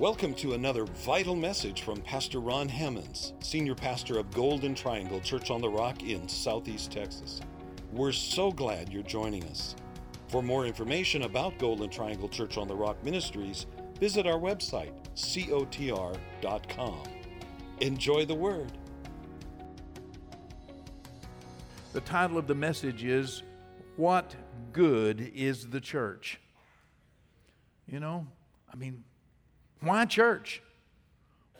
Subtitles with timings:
[0.00, 5.52] Welcome to another vital message from Pastor Ron Hammonds, Senior Pastor of Golden Triangle Church
[5.52, 7.40] on the Rock in Southeast Texas.
[7.92, 9.76] We're so glad you're joining us.
[10.26, 13.66] For more information about Golden Triangle Church on the Rock Ministries,
[14.00, 17.02] visit our website, cotr.com.
[17.80, 18.72] Enjoy the Word.
[21.92, 23.44] The title of the message is
[23.94, 24.34] What
[24.72, 26.40] Good is the Church?
[27.86, 28.26] You know,
[28.72, 29.04] I mean,
[29.84, 30.62] why church?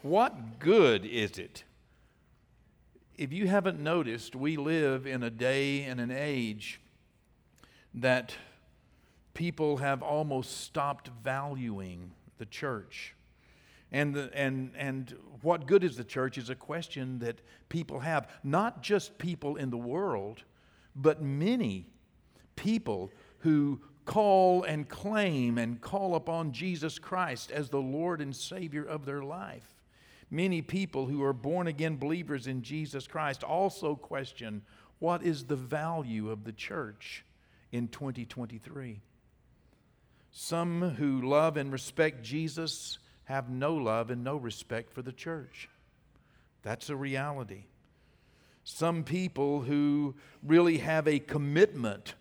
[0.02, 1.64] What good is it?
[3.16, 6.80] If you haven't noticed, we live in a day and an age
[7.94, 8.34] that
[9.34, 13.14] people have almost stopped valuing the church.
[13.92, 18.28] And, the, and, and what good is the church is a question that people have.
[18.42, 20.42] Not just people in the world,
[20.96, 21.86] but many
[22.56, 28.84] people who call and claim and call upon Jesus Christ as the Lord and Savior
[28.84, 29.66] of their life.
[30.30, 34.62] Many people who are born again believers in Jesus Christ also question
[34.98, 37.24] what is the value of the church
[37.72, 39.00] in 2023.
[40.32, 45.68] Some who love and respect Jesus have no love and no respect for the church.
[46.62, 47.64] That's a reality.
[48.64, 52.14] Some people who really have a commitment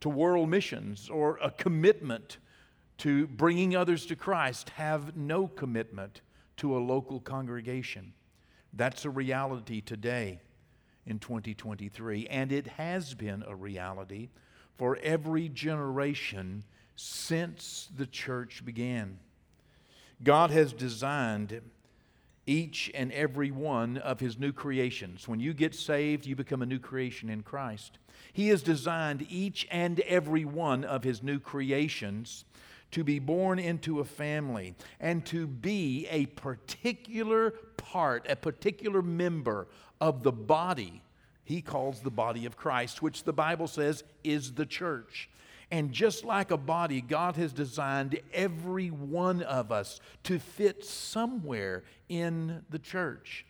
[0.00, 2.38] to world missions or a commitment
[2.98, 6.20] to bringing others to Christ have no commitment
[6.58, 8.12] to a local congregation.
[8.72, 10.40] That's a reality today
[11.06, 14.28] in 2023, and it has been a reality
[14.76, 16.64] for every generation
[16.96, 19.18] since the church began.
[20.22, 21.60] God has designed
[22.46, 25.28] each and every one of his new creations.
[25.28, 27.98] When you get saved, you become a new creation in Christ.
[28.32, 32.44] He has designed each and every one of his new creations
[32.90, 39.68] to be born into a family and to be a particular part, a particular member
[40.00, 41.02] of the body
[41.50, 45.28] he calls the body of Christ, which the Bible says is the church.
[45.70, 51.84] And just like a body, God has designed every one of us to fit somewhere
[52.08, 53.46] in the church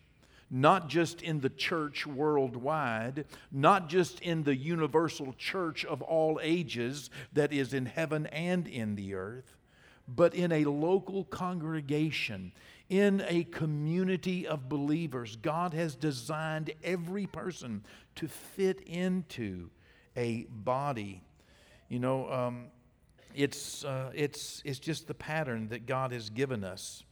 [0.53, 3.23] not just in the church worldwide,
[3.53, 8.95] not just in the universal church of all ages that is in heaven and in
[8.95, 9.55] the earth,
[10.09, 12.51] but in a local congregation,
[12.89, 15.37] in a community of believers.
[15.37, 19.69] God has designed every person to fit into
[20.17, 21.23] a body.
[21.91, 22.67] You know, um,
[23.35, 27.03] it's, uh, it's, it's just the pattern that God has given us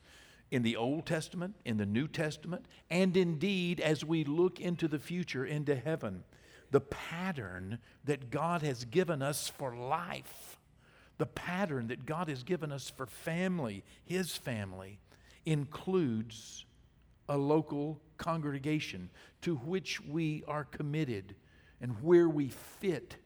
[0.51, 4.97] in the Old Testament, in the New Testament, and indeed as we look into the
[4.97, 6.23] future, into heaven,
[6.71, 10.57] the pattern that God has given us for life,
[11.17, 15.01] the pattern that God has given us for family, His family,
[15.45, 16.65] includes
[17.27, 19.09] a local congregation
[19.41, 21.35] to which we are committed
[21.81, 23.17] and where we fit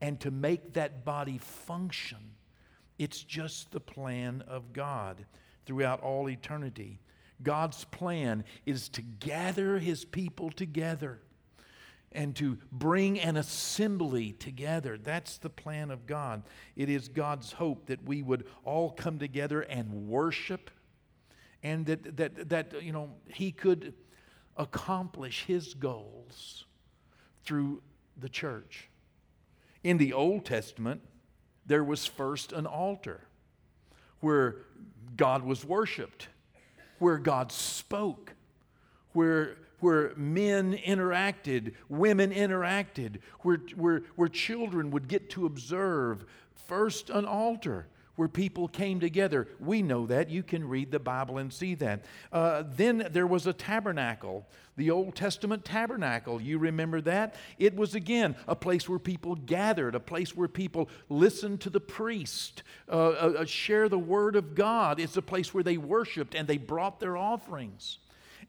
[0.00, 2.18] and to make that body function.
[2.98, 5.24] It's just the plan of God
[5.66, 7.00] throughout all eternity.
[7.42, 11.20] God's plan is to gather his people together
[12.12, 14.98] and to bring an assembly together.
[14.98, 16.42] That's the plan of God.
[16.76, 20.70] It is God's hope that we would all come together and worship
[21.62, 23.94] and that, that, that you know, he could
[24.56, 26.64] accomplish his goals
[27.44, 27.82] through
[28.18, 28.89] the church.
[29.82, 31.00] In the Old Testament,
[31.66, 33.20] there was first an altar
[34.20, 34.56] where
[35.16, 36.28] God was worshiped,
[36.98, 38.34] where God spoke,
[39.12, 46.24] where, where men interacted, women interacted, where, where, where children would get to observe
[46.66, 47.86] first an altar
[48.20, 49.48] where people came together.
[49.58, 50.28] We know that.
[50.28, 52.04] You can read the Bible and see that.
[52.30, 56.38] Uh, then there was a tabernacle, the Old Testament tabernacle.
[56.38, 57.34] You remember that?
[57.58, 61.80] It was, again, a place where people gathered, a place where people listened to the
[61.80, 65.00] priest, uh, uh, uh share the Word of God.
[65.00, 68.00] It's a place where they worshiped and they brought their offerings.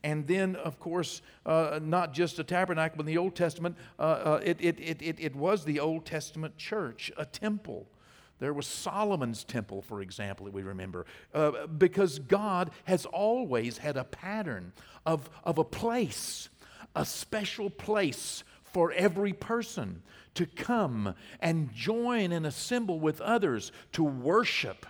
[0.03, 4.01] And then, of course, uh, not just a tabernacle, but in the Old Testament, uh,
[4.01, 7.87] uh, it, it, it, it, it was the Old Testament church, a temple.
[8.41, 13.97] There was Solomon's temple, for example, that we remember, uh, because God has always had
[13.97, 14.73] a pattern
[15.05, 16.49] of, of a place,
[16.95, 20.01] a special place for every person
[20.33, 24.87] to come and join and assemble with others to worship,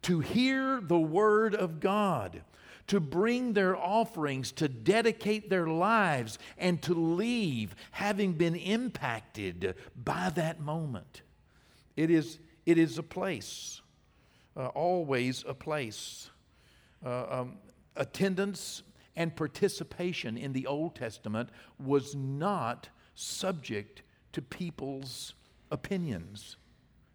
[0.00, 2.40] to hear the Word of God,
[2.86, 10.30] to bring their offerings, to dedicate their lives, and to leave having been impacted by
[10.30, 11.20] that moment.
[11.94, 12.38] It is
[12.68, 13.80] it is a place,
[14.56, 16.30] uh, always a place.
[17.04, 17.58] uh, um,
[17.96, 18.82] attendance
[19.16, 25.34] and participation in the Old Testament was not subject to people's
[25.70, 26.56] opinions.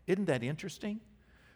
[0.07, 0.99] Isn't that interesting?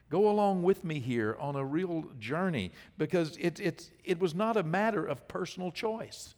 [0.09, 4.55] Go along with me here on a real journey because it, it's, it was not
[4.55, 6.35] a matter of personal choice,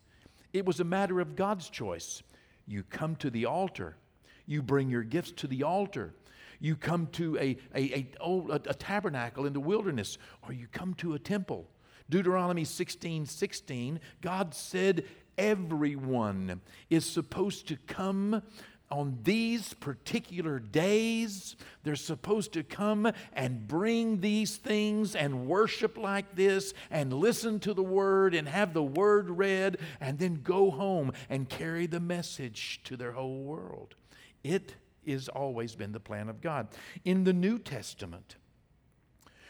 [0.53, 2.23] it was a matter of God's choice.
[2.65, 3.97] You come to the altar,
[4.45, 6.13] you bring your gifts to the altar.
[6.59, 11.13] You come to a, a, a, a, tabernacle in the wilderness, or you come to
[11.13, 11.67] a temple.
[12.09, 15.05] Deuteronomy 16 16, God said,
[15.37, 16.59] Everyone
[16.89, 18.41] is supposed to come
[18.91, 26.35] on these particular days, they're supposed to come and bring these things and worship like
[26.35, 31.11] this and listen to the word and have the word read and then go home
[31.29, 33.95] and carry the message to their whole world.
[34.43, 34.73] It
[35.07, 36.67] has always been the plan of God.
[37.03, 38.35] In the New Testament,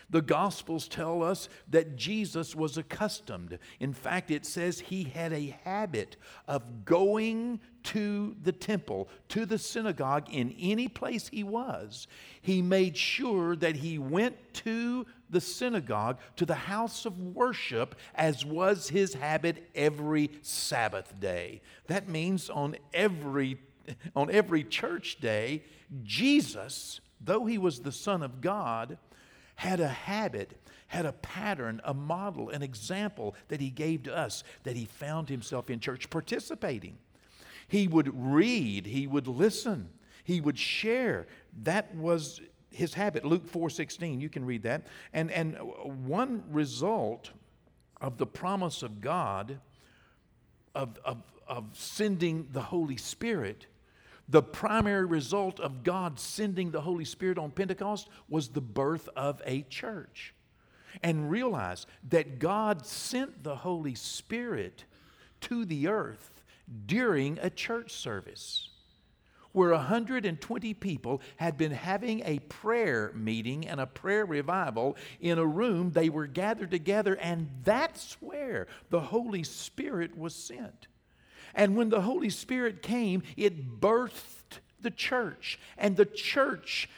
[0.10, 3.60] the Gospels tell us that Jesus was accustomed.
[3.80, 6.18] In fact, it says he had a habit
[6.48, 12.08] of going to the temple, to the synagogue, in any place he was.
[12.42, 18.44] He made sure that he went to the synagogue, to the house of worship, as
[18.44, 21.62] was his habit every Sabbath day.
[21.86, 23.60] That means on every,
[24.16, 25.64] on every church day,
[26.04, 28.98] Jesus, though he was the Son of God,
[29.56, 30.58] had a habit,
[30.88, 35.30] had a pattern, a model, an example that he gave to us that he found
[35.30, 36.98] himself in church participating.
[37.68, 39.90] He would read, he would listen,
[40.24, 41.28] he would share.
[41.64, 42.42] That was
[42.72, 43.26] his habit.
[43.26, 44.88] Luke 4:16, you can read that.
[45.14, 45.58] And and
[46.08, 47.32] one result
[48.02, 49.60] of the promise of God
[50.76, 53.68] of, of, of sending the Holy Spirit
[54.30, 59.42] the primary result of God sending the Holy Spirit on Pentecost was the birth of
[59.46, 60.36] a church.
[61.04, 64.86] And realize that God sent the Holy Spirit
[65.42, 66.42] to the earth
[66.86, 68.70] during a church service
[69.52, 75.46] where 120 people had been having a prayer meeting and a prayer revival in a
[75.46, 75.92] room.
[75.92, 80.88] They were gathered together, and that's where the Holy Spirit was sent.
[81.54, 85.60] And when the Holy Spirit came, it birthed the church.
[85.78, 86.90] And the church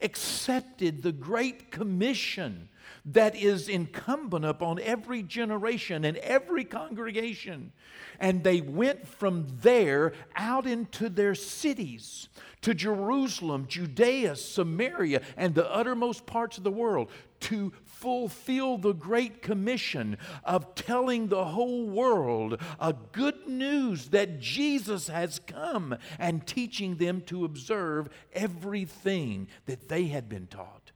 [0.00, 2.68] accepted the Great Commission
[3.04, 7.72] that is incumbent upon every generation and every congregation.
[8.20, 12.28] And they went from there out into their cities
[12.62, 17.10] to Jerusalem, Judea, Samaria, and the uttermost parts of the world
[17.40, 17.72] to
[18.02, 25.38] fulfill the Great Commission of telling the whole world a good news that Jesus has
[25.38, 30.90] come and teaching them to observe everything that they had been taught.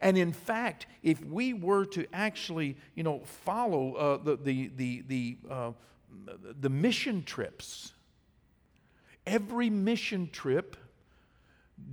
[0.00, 5.04] And in fact, if we were to actually, you know, follow uh, the, the, the,
[5.06, 5.70] the, uh,
[6.60, 7.92] the mission trips,
[9.26, 10.76] every mission trip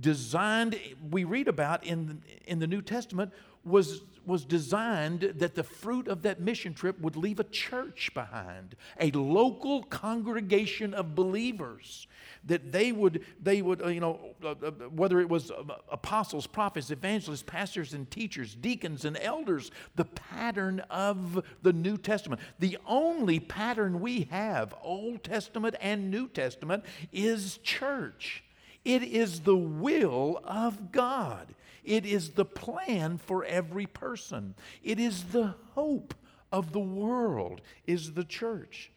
[0.00, 0.76] designed,
[1.08, 3.32] we read about in, in the New Testament,
[3.64, 8.76] was, was designed that the fruit of that mission trip would leave a church behind,
[8.98, 12.06] a local congregation of believers.
[12.46, 15.52] That they would, they would, uh, you know, uh, uh, whether it was
[15.90, 22.40] apostles, prophets, evangelists, pastors, and teachers, deacons, and elders, the pattern of the New Testament.
[22.58, 28.42] The only pattern we have, Old Testament and New Testament, is church.
[28.84, 31.54] It is the will of God.
[31.84, 34.54] It is the plan for every person.
[34.82, 36.14] It is the hope
[36.52, 38.90] of the world is the church.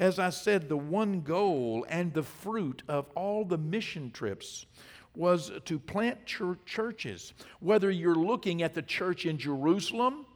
[0.00, 4.66] As I said, the one goal and the fruit of all the mission trips
[5.14, 7.32] was to plant churches.
[7.60, 10.26] Whether you're looking at the church in Jerusalem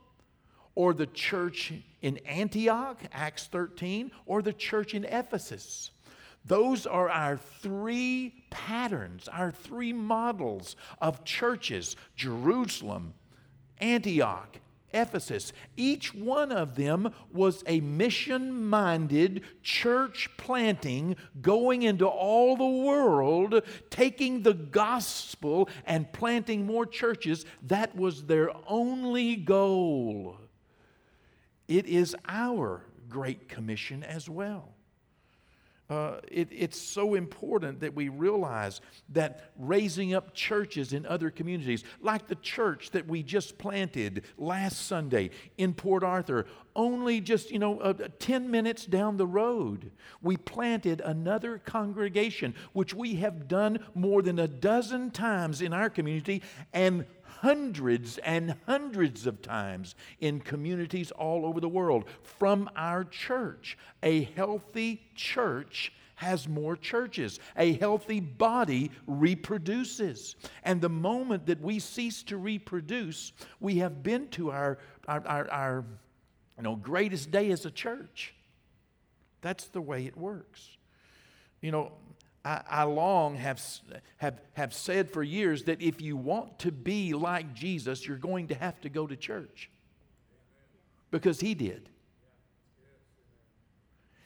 [0.76, 5.90] or the church in Antioch, Acts 13, or the church in Ephesus.
[6.44, 13.14] Those are our three patterns, our three models of churches Jerusalem,
[13.80, 14.58] Antioch,
[14.92, 15.52] Ephesus.
[15.76, 23.62] Each one of them was a mission minded church planting, going into all the world,
[23.90, 27.44] taking the gospel and planting more churches.
[27.66, 30.38] That was their only goal.
[31.66, 34.72] It is our Great Commission as well.
[35.90, 41.82] Uh, it, it's so important that we realize that raising up churches in other communities,
[42.02, 46.44] like the church that we just planted last Sunday in Port Arthur,
[46.76, 49.90] only just, you know, uh, 10 minutes down the road,
[50.20, 55.88] we planted another congregation, which we have done more than a dozen times in our
[55.88, 56.42] community,
[56.74, 57.06] and
[57.40, 63.78] hundreds and hundreds of times in communities all over the world from our church.
[64.02, 67.38] A healthy church has more churches.
[67.56, 70.34] A healthy body reproduces.
[70.64, 75.50] And the moment that we cease to reproduce, we have been to our, our, our,
[75.50, 75.84] our
[76.56, 78.34] you know, greatest day as a church.
[79.42, 80.70] That's the way it works.
[81.60, 81.92] You know,
[82.44, 83.62] I, I long have,
[84.18, 88.48] have, have said for years that if you want to be like Jesus, you're going
[88.48, 89.70] to have to go to church.
[91.10, 91.88] Because he did.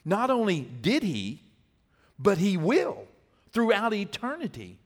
[0.05, 1.43] Not only did he,
[2.19, 3.07] but he will
[3.53, 4.79] throughout eternity.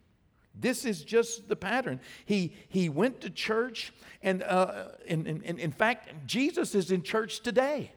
[0.55, 2.01] This is just the pattern.
[2.25, 3.93] He, he went to church,
[4.23, 7.93] and uh, in, in fact, Jesus is in church today.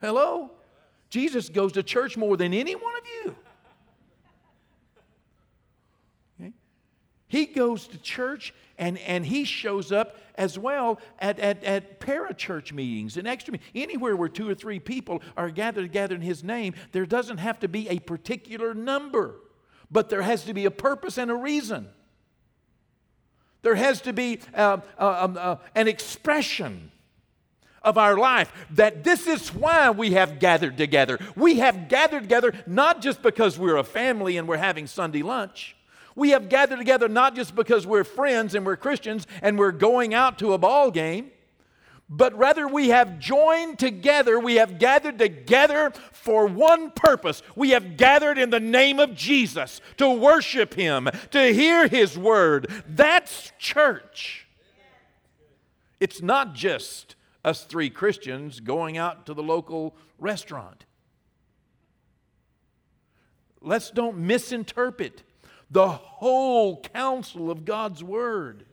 [0.00, 0.50] Hello?
[1.10, 3.36] Jesus goes to church more than any one of you.
[6.40, 6.52] Okay?
[7.26, 12.72] He goes to church and, and he shows up as well at, at, at parachurch
[12.72, 13.70] meetings and extra meetings.
[13.74, 17.58] Anywhere where two or three people are gathered together in his name, there doesn't have
[17.60, 19.36] to be a particular number,
[19.90, 21.88] but there has to be a purpose and a reason.
[23.62, 26.92] There has to be uh, uh, um, uh, an expression
[27.88, 31.18] of our life that this is why we have gathered together.
[31.34, 35.74] We have gathered together not just because we're a family and we're having Sunday lunch.
[36.14, 40.12] We have gathered together not just because we're friends and we're Christians and we're going
[40.12, 41.30] out to a ball game,
[42.10, 47.42] but rather we have joined together, we have gathered together for one purpose.
[47.54, 52.68] We have gathered in the name of Jesus to worship Him, to hear His word.
[52.88, 54.46] That's church.
[56.00, 57.14] It's not just
[57.48, 60.84] us three Christians going out to the local restaurant.
[63.62, 65.22] Let's don't misinterpret
[65.70, 68.66] the whole counsel of God's Word.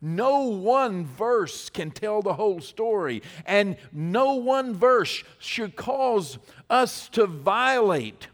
[0.00, 6.38] No one verse can tell the whole story, and no one verse should cause
[6.70, 8.28] us to violate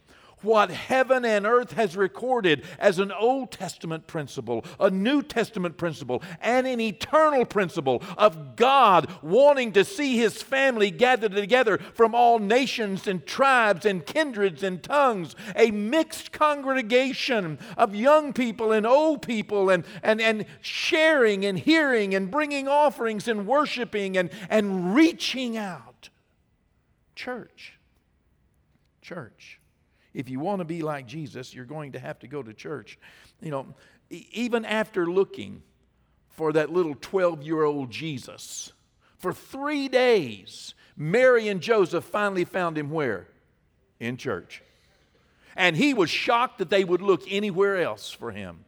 [0.46, 6.22] what heaven and earth has recorded as an Old Testament principle, a New Testament principle,
[6.40, 12.38] and an eternal principle of God wanting to see his family gathered together from all
[12.38, 19.22] nations and tribes and kindreds and tongues, a mixed congregation of young people and old
[19.22, 25.56] people, and, and, and sharing and hearing and bringing offerings and worshiping and, and reaching
[25.56, 26.08] out.
[27.14, 27.72] Church.
[29.02, 29.55] Church
[30.16, 32.98] if you want to be like Jesus, you're going to have to go to church.
[33.42, 33.66] You know,
[34.10, 35.62] even after looking
[36.30, 38.72] for that little 12 year old Jesus,
[39.18, 43.28] for three days, Mary and Joseph finally found him where?
[44.00, 44.62] In church.
[45.54, 48.64] And he was shocked that they would look anywhere else for him.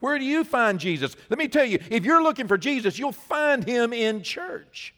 [0.00, 1.16] Where do you find Jesus?
[1.30, 4.94] Let me tell you, if you're looking for Jesus, you'll find him in church.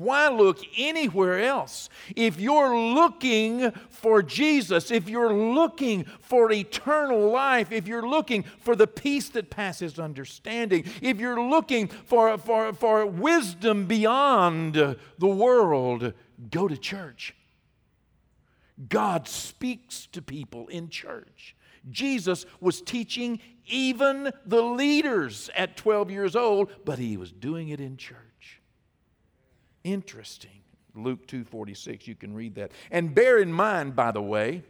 [0.00, 1.90] Why look anywhere else?
[2.16, 8.74] If you're looking for Jesus, if you're looking for eternal life, if you're looking for
[8.74, 16.14] the peace that passes understanding, if you're looking for, for, for wisdom beyond the world,
[16.50, 17.34] go to church.
[18.88, 21.54] God speaks to people in church.
[21.90, 27.80] Jesus was teaching even the leaders at 12 years old, but he was doing it
[27.80, 28.29] in church.
[29.84, 30.62] Interesting.
[30.94, 32.72] Luke 2:46, you can read that.
[32.90, 34.62] And bear in mind, by the way,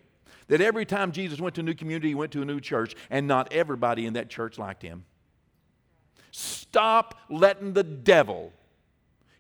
[0.49, 2.95] that every time Jesus went to a new community, he went to a new church,
[3.09, 5.05] and not everybody in that church liked him.
[6.31, 8.53] Stop letting the devil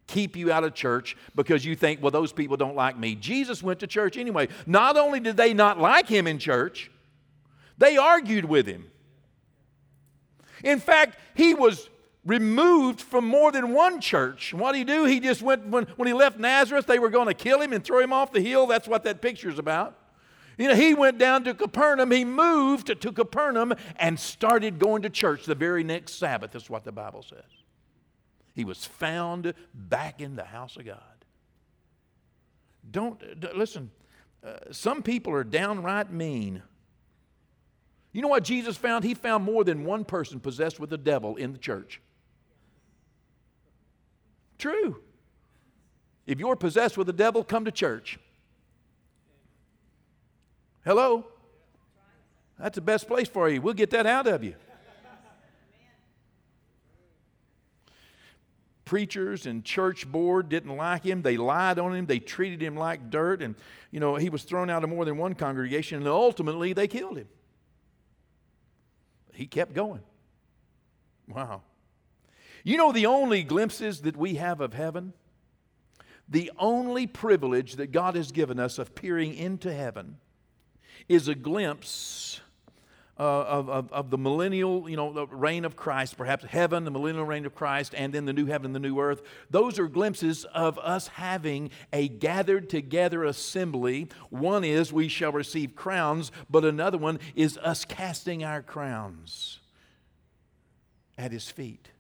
[0.06, 3.14] keep you out of church because you think, well, those people don't like me.
[3.14, 4.48] Jesus went to church anyway.
[4.66, 6.90] Not only did they not like him in church,
[7.78, 8.90] they argued with him.
[10.64, 11.88] In fact, he was
[12.24, 14.52] removed from more than one church.
[14.52, 15.04] What did he do?
[15.04, 17.82] He just went, when, when he left Nazareth, they were going to kill him and
[17.82, 18.66] throw him off the hill.
[18.66, 19.96] That's what that picture's about.
[20.58, 22.10] You know, he went down to Capernaum.
[22.10, 26.68] He moved to, to Capernaum and started going to church the very next Sabbath, is
[26.68, 27.44] what the Bible says.
[28.54, 30.98] He was found back in the house of God.
[32.90, 33.22] Don't,
[33.56, 33.90] listen,
[34.44, 36.62] uh, some people are downright mean.
[38.12, 39.04] You know what Jesus found?
[39.04, 42.02] He found more than one person possessed with the devil in the church.
[44.60, 45.00] True.
[46.26, 48.18] If you're possessed with the devil, come to church.
[50.84, 51.26] Hello?
[52.58, 53.62] That's the best place for you.
[53.62, 54.54] We'll get that out of you.
[58.84, 61.22] Preachers and church board didn't like him.
[61.22, 62.06] They lied on him.
[62.06, 63.40] They treated him like dirt.
[63.40, 63.54] And,
[63.90, 65.98] you know, he was thrown out of more than one congregation.
[65.98, 67.28] And ultimately, they killed him.
[69.32, 70.02] he kept going.
[71.28, 71.62] Wow.
[72.64, 75.12] You know the only glimpses that we have of heaven?
[76.28, 80.18] The only privilege that God has given us of peering into heaven
[81.08, 82.40] is a glimpse
[83.18, 86.90] uh, of, of, of, the millennial, you know, the reign of Christ, perhaps heaven, the
[86.90, 89.20] millennial reign of Christ, and then the new heaven the new earth.
[89.50, 94.08] Those are glimpses of us having a gathered together assembly.
[94.30, 99.58] One is we shall receive crowns, but another one is us casting our crowns
[101.18, 101.90] at his feet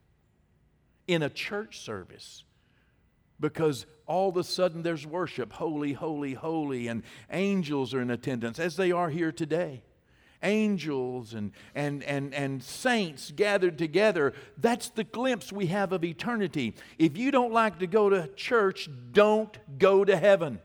[1.10, 2.44] in a church service
[3.40, 7.02] because all of a sudden there's worship holy, holy, holy, and
[7.32, 9.82] angels are in attendance as they are here today.
[10.42, 14.32] Angels and, and, and, and saints gathered together.
[14.56, 16.74] That's the glimpse we have of eternity.
[16.96, 20.60] If you don't like to go to church, don't go to heaven.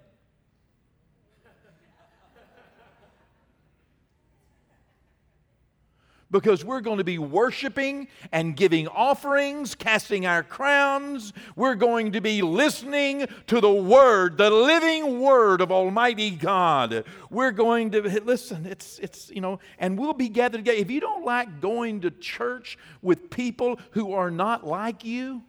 [6.31, 11.33] Because we're going to be worshiping and giving offerings, casting our crowns.
[11.55, 17.05] We're going to be listening to the Word, the living Word of Almighty God.
[17.29, 20.77] We're going to listen, it's, it's, you know, and we'll be gathered together.
[20.77, 25.43] If you don't like going to church with people who are not like you,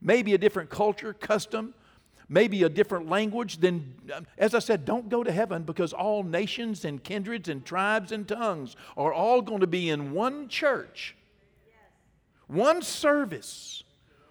[0.00, 1.74] maybe a different culture, custom,
[2.30, 6.22] maybe a different language, then, um, as I said, don't go to heaven because all
[6.22, 11.16] nations and kindreds and tribes and tongues are all going to be in one church,
[12.46, 13.82] one service,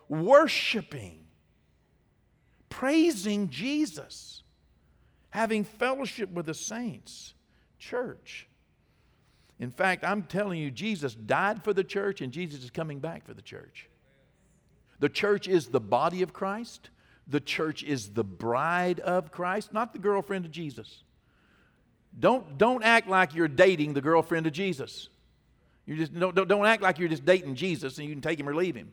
[0.08, 1.20] worshiping,
[2.70, 4.44] praising Jesus,
[5.32, 7.34] having fellowship with the saints.
[7.78, 8.48] Church.
[9.60, 13.26] In fact, I'm telling you, Jesus died for the church and Jesus is coming back
[13.26, 13.90] for the church.
[15.00, 16.90] The church is the body of Christ.
[17.30, 21.04] The church is the bride of Christ, not the girlfriend of Jesus.
[22.18, 25.10] Don't, don't act like you're dating the girlfriend of Jesus.
[25.86, 28.40] You just don't, don't, don't act like you're just dating Jesus and you can take
[28.40, 28.92] him or leave him.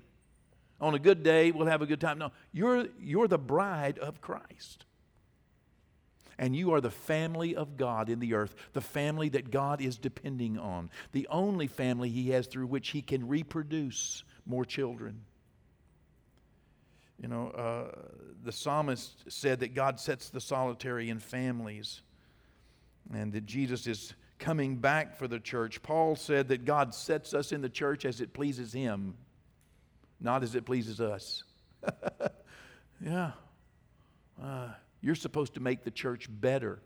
[0.81, 2.19] On a good day, we'll have a good time.
[2.19, 4.85] No, you're, you're the bride of Christ.
[6.39, 9.97] And you are the family of God in the earth, the family that God is
[9.97, 15.23] depending on, the only family He has through which He can reproduce more children.
[17.21, 17.97] You know, uh,
[18.43, 22.03] the psalmist said that God sets the solitary in families
[23.13, 25.83] and that Jesus is coming back for the church.
[25.83, 29.15] Paul said that God sets us in the church as it pleases Him,
[30.21, 31.43] not as it pleases us.
[33.01, 33.33] yeah.
[34.43, 34.69] Uh,
[35.01, 36.83] you're supposed to make the church better.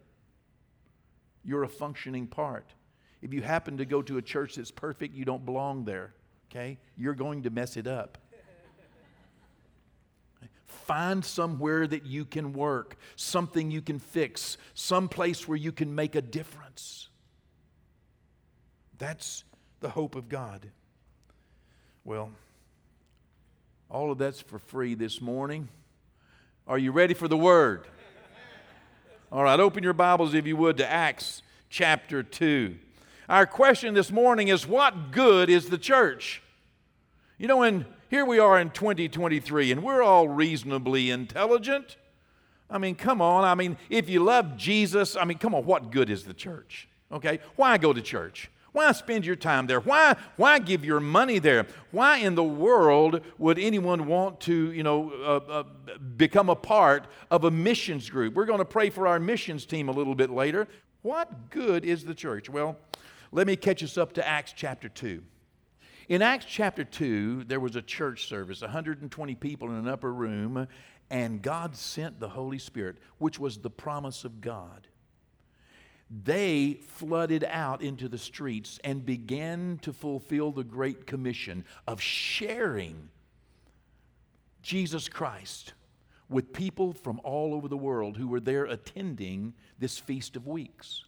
[1.43, 2.73] You're a functioning part.
[3.23, 6.15] If you happen to go to a church that's perfect, you don't belong there,
[6.51, 6.79] okay?
[6.97, 8.19] You're going to mess it up.
[10.91, 15.95] Find somewhere that you can work, something you can fix, some place where you can
[15.95, 17.09] make a difference.
[18.99, 19.45] That's
[19.79, 20.67] the hope of God.
[22.03, 22.33] Well,
[23.89, 25.69] all of that's for free this morning.
[26.67, 27.87] Are you ready for the word?
[29.31, 32.75] All right, open your Bibles, if you would, to Acts chapter 2.
[33.29, 36.43] Our question this morning is what good is the church?
[37.39, 41.97] You know, in here we are in 2023 and we're all reasonably intelligent.
[42.69, 43.45] I mean, come on.
[43.45, 46.89] I mean, if you love Jesus, I mean, come on, what good is the church?
[47.13, 47.39] Okay?
[47.55, 48.51] Why go to church?
[48.73, 49.81] Why spend your time there?
[49.81, 51.67] Why, why give your money there?
[51.93, 55.65] Why in the world would anyone want to, you know, uh, uh,
[56.17, 58.35] become a part of a missions group?
[58.35, 60.69] We're going to pray for our missions team a little bit later.
[61.03, 62.49] What good is the church?
[62.49, 62.77] Well,
[63.33, 65.23] let me catch us up to Acts chapter 2.
[66.11, 70.67] In Acts chapter 2, there was a church service, 120 people in an upper room,
[71.09, 74.89] and God sent the Holy Spirit, which was the promise of God.
[76.11, 83.11] They flooded out into the streets and began to fulfill the Great Commission of sharing
[84.63, 85.75] Jesus Christ
[86.29, 91.05] with people from all over the world who were there attending this Feast of Weeks.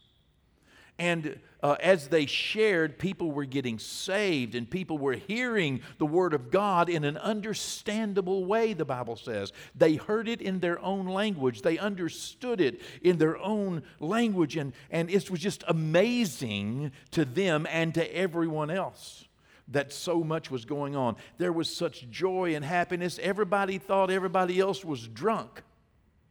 [1.02, 6.32] And uh, as they shared, people were getting saved and people were hearing the Word
[6.32, 9.52] of God in an understandable way, the Bible says.
[9.74, 14.72] They heard it in their own language, they understood it in their own language, and,
[14.92, 19.24] and it was just amazing to them and to everyone else
[19.66, 21.16] that so much was going on.
[21.36, 23.18] There was such joy and happiness.
[23.20, 25.64] Everybody thought everybody else was drunk.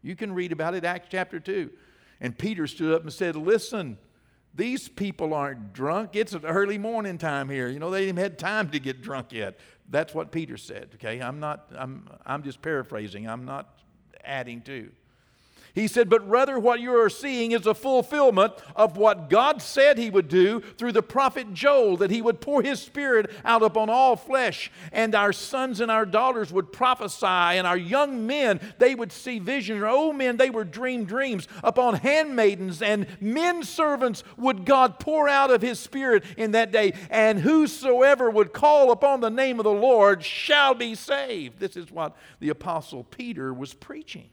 [0.02, 1.70] You can read about it, Acts chapter 2.
[2.22, 3.98] And Peter stood up and said, Listen,
[4.54, 6.16] these people aren't drunk.
[6.16, 7.70] It's an early morning time here.
[7.70, 9.58] You know, they haven't had time to get drunk yet.
[9.90, 11.22] That's what Peter said, okay?
[11.22, 13.28] I'm not, I'm, I'm just paraphrasing.
[13.28, 13.80] I'm not
[14.24, 14.92] adding to.
[15.74, 19.98] He said, But rather, what you are seeing is a fulfillment of what God said
[19.98, 23.90] He would do through the prophet Joel, that He would pour His Spirit out upon
[23.90, 28.96] all flesh, and our sons and our daughters would prophesy, and our young men, they
[28.96, 31.48] would see visions, and our old men, they would dream dreams.
[31.64, 36.94] Upon handmaidens and men servants would God pour out of His Spirit in that day,
[37.10, 41.60] and whosoever would call upon the name of the Lord shall be saved.
[41.60, 44.30] This is what the Apostle Peter was preaching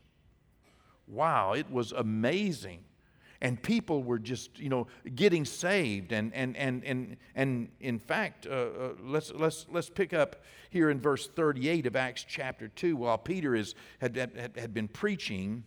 [1.08, 2.80] wow, it was amazing.
[3.40, 6.12] And people were just, you know, getting saved.
[6.12, 10.90] And, and, and, and, and in fact, uh, uh, let's, let's, let's pick up here
[10.90, 15.62] in verse 38 of Acts chapter 2 while Peter is, had, had, had been preaching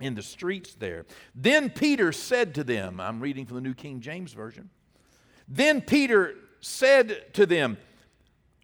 [0.00, 1.04] in the streets there.
[1.34, 4.70] Then Peter said to them, I'm reading from the New King James Version.
[5.48, 7.76] Then Peter said to them,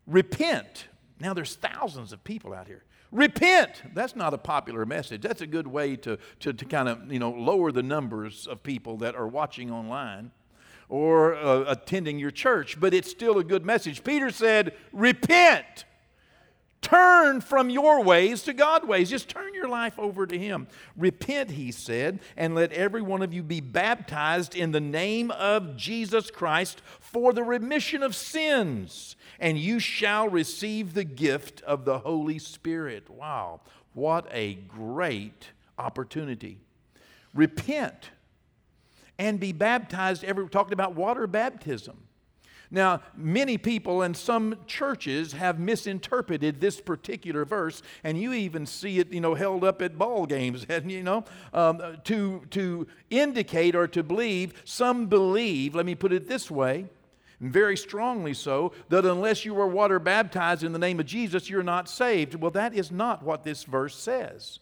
[0.07, 0.87] Repent.
[1.21, 2.85] Now there's thousands of people out here.
[3.11, 3.83] Repent.
[3.95, 5.23] That's not a popular message.
[5.23, 8.63] That's a good way to, to, to kind of, you know, lower the numbers of
[8.63, 10.31] people that are watching online
[10.89, 14.03] or uh, attending your church, but it's still a good message.
[14.05, 15.85] Peter said, Repent.
[16.89, 19.11] Turn from your ways to God's ways.
[19.11, 20.69] Just turn your life over to Him.
[20.97, 25.77] Repent, he said, and let every one of you be baptized in the name of
[25.77, 32.01] Jesus Christ for the remission of sins and you shall receive the gift of the
[32.01, 33.09] Holy Spirit.
[33.09, 33.61] Wow,
[33.95, 35.49] what a great
[35.79, 36.61] opportunity.
[37.35, 38.11] Repent
[39.19, 40.25] and be baptized.
[40.25, 42.08] Ever talked about water baptism.
[42.71, 48.99] Now, many people and some churches have misinterpreted this particular verse, and you even see
[48.99, 53.75] it, you know, held up at ball games, and you know, um, to to indicate
[53.75, 54.61] or to believe.
[54.65, 55.75] Some believe.
[55.75, 56.87] Let me put it this way:
[57.41, 61.63] very strongly so, that unless you are water baptized in the name of Jesus, you're
[61.63, 62.35] not saved.
[62.35, 64.59] Well, that is not what this verse says.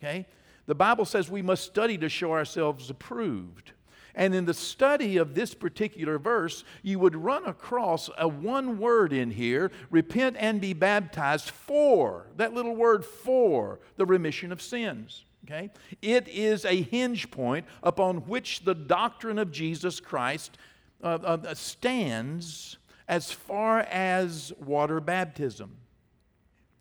[0.00, 0.26] Okay?
[0.66, 3.72] The Bible says we must study to show ourselves approved.
[4.18, 9.12] And in the study of this particular verse, you would run across a one word
[9.12, 15.24] in here repent and be baptized for, that little word for, the remission of sins.
[15.44, 15.70] Okay?
[16.02, 20.58] It is a hinge point upon which the doctrine of Jesus Christ
[21.00, 22.76] uh, uh, stands
[23.06, 25.76] as far as water baptism.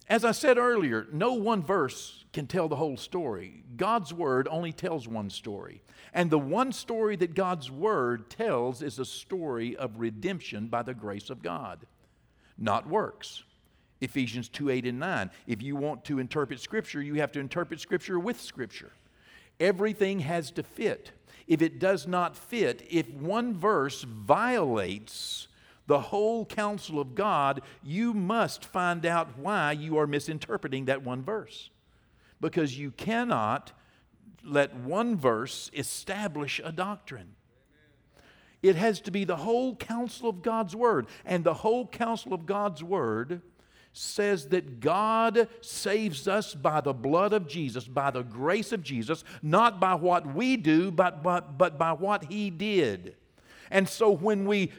[0.09, 3.63] As I said earlier, no one verse can tell the whole story.
[3.75, 5.83] God's Word only tells one story.
[6.13, 10.93] And the one story that God's Word tells is a story of redemption by the
[10.93, 11.85] grace of God,
[12.57, 13.43] not works.
[13.99, 15.31] Ephesians 2 8 and 9.
[15.47, 18.91] If you want to interpret Scripture, you have to interpret Scripture with Scripture.
[19.59, 21.11] Everything has to fit
[21.47, 25.47] if it does not fit, if one verse violates
[25.87, 31.23] the whole counsel of God, you must find out why you are misinterpreting that one
[31.23, 31.69] verse.
[32.41, 33.71] Because you cannot
[34.47, 37.35] let one verse establish a doctrine.
[38.63, 41.07] It has to be the whole counsel of God's Word.
[41.25, 43.41] And the whole counsel of God's Word
[43.93, 49.23] says that God saves us by the blood of Jesus, by the grace of Jesus,
[49.41, 53.15] not by what we do, but, but, but by what He did.
[53.71, 54.71] And so when we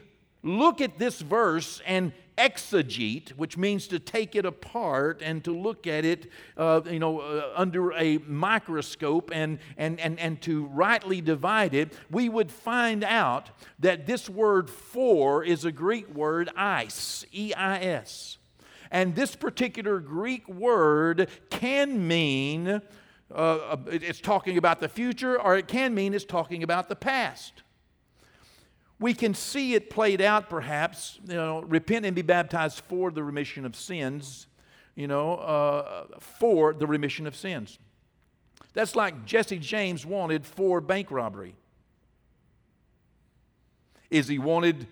[0.43, 5.85] look at this verse and exegete, which means to take it apart and to look
[5.85, 11.19] at it, uh, you know, uh, under a microscope and, and, and, and to rightly
[11.19, 13.49] divide it, we would find out
[13.79, 18.37] that this word for is a Greek word eis, E-I-S.
[18.89, 22.81] And this particular Greek word can mean
[23.31, 26.95] uh, uh, it's talking about the future, or it can mean it's talking about the
[26.95, 27.61] past.
[28.99, 33.23] We can see it played out, perhaps, you know, repent and be baptized for the
[33.23, 34.47] remission of sins,
[34.95, 37.79] you know, uh, for the remission of sins.
[38.73, 41.55] That's like Jesse James wanted for bank robbery.
[44.09, 44.87] Is he wanted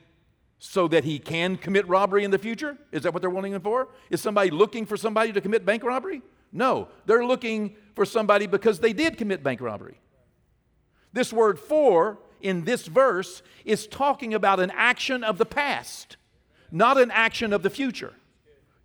[0.60, 2.78] so that he can commit robbery in the future?
[2.92, 3.90] Is that what they're wanting him for?
[4.10, 6.22] Is somebody looking for somebody to commit bank robbery?
[6.52, 10.00] No, they're looking for somebody because they did commit bank robbery.
[11.14, 16.18] This word for in this verse is talking about an action of the past,
[16.72, 18.14] not an action of the future.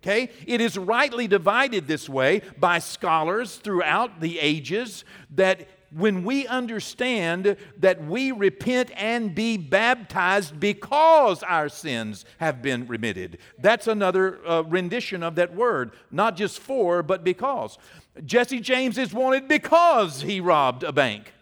[0.03, 0.29] Okay?
[0.45, 7.55] It is rightly divided this way by scholars throughout the ages that when we understand
[7.77, 13.37] that we repent and be baptized because our sins have been remitted.
[13.59, 17.77] That's another uh, rendition of that word, not just for, but because.
[18.25, 21.33] Jesse James is wanted because he robbed a bank.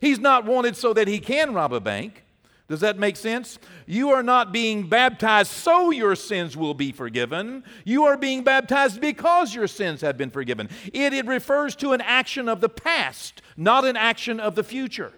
[0.00, 2.24] He's not wanted so that he can rob a bank,
[2.68, 3.58] Does that make sense?
[3.86, 7.62] You are not being baptized so your sins will be forgiven.
[7.84, 10.68] You are being baptized because your sins have been forgiven.
[10.92, 15.12] It, it refers to an action of the past, not an action of the future.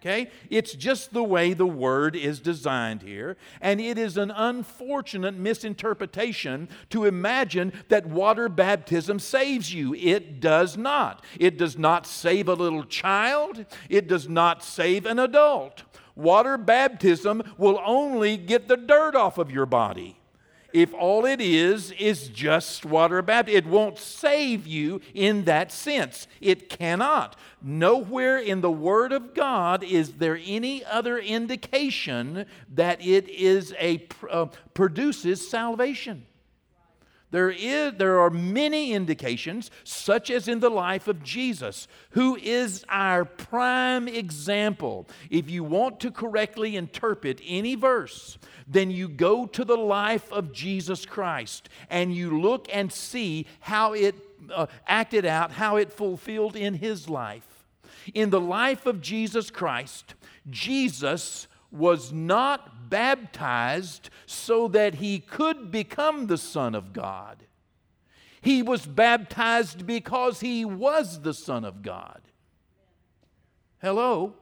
[0.00, 0.30] Okay?
[0.48, 3.36] It's just the way the word is designed here.
[3.60, 9.94] And it is an unfortunate misinterpretation to imagine that water baptism saves you.
[9.94, 11.22] It does not.
[11.38, 15.82] It does not save a little child, it does not save an adult.
[16.16, 20.19] Water baptism will only get the dirt off of your body.
[20.72, 26.28] If all it is is just water baptism, it won't save you in that sense.
[26.40, 27.36] It cannot.
[27.62, 34.06] Nowhere in the Word of God is there any other indication that it is a
[34.30, 36.26] uh, produces salvation.
[37.30, 42.84] There, is, there are many indications, such as in the life of Jesus, who is
[42.88, 45.08] our prime example.
[45.30, 50.52] If you want to correctly interpret any verse, then you go to the life of
[50.52, 54.14] Jesus Christ and you look and see how it
[54.52, 57.66] uh, acted out, how it fulfilled in his life.
[58.14, 60.14] In the life of Jesus Christ,
[60.48, 67.44] Jesus was not baptized so that he could become the Son of God.
[68.40, 72.20] He was baptized because he was the Son of God.
[73.80, 74.34] Hello?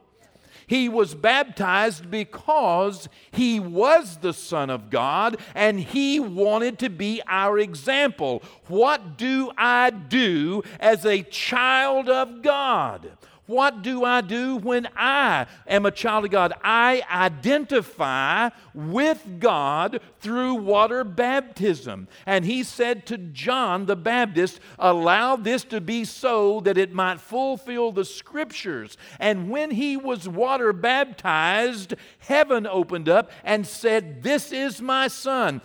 [0.69, 7.23] He was baptized because he was the Son of God and he wanted to be
[7.27, 8.43] our example.
[8.67, 13.17] What do I do as a child of God?
[13.49, 16.53] What do I do when I am a child of God?
[16.63, 22.07] I identify with God through water baptism.
[22.27, 27.19] And he said to John the Baptist, Allow this to be so that it might
[27.19, 28.97] fulfill the scriptures.
[29.19, 35.63] And when he was water baptized, heaven opened up and said, This is my son.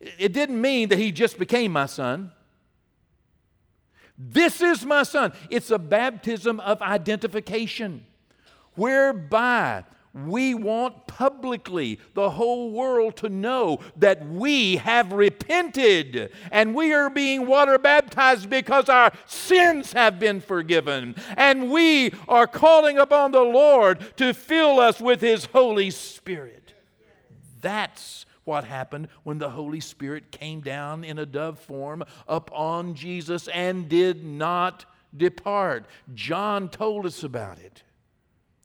[0.00, 2.32] It didn't mean that he just became my son.
[4.18, 5.32] This is my son.
[5.48, 8.04] It's a baptism of identification
[8.74, 16.92] whereby we want publicly the whole world to know that we have repented and we
[16.92, 21.14] are being water baptized because our sins have been forgiven.
[21.36, 26.74] And we are calling upon the Lord to fill us with His Holy Spirit.
[27.60, 33.46] That's what happened when the Holy Spirit came down in a dove form upon Jesus
[33.48, 35.86] and did not depart.
[36.14, 37.82] John told us about it.